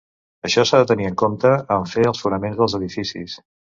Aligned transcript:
Això 0.47 0.63
s’ha 0.69 0.77
de 0.83 0.87
tenir 0.91 1.05
en 1.09 1.19
compte 1.23 1.53
en 1.77 1.85
fer 1.93 2.07
els 2.13 2.25
fonaments 2.25 2.59
dels 2.63 2.77
edificis. 2.79 3.37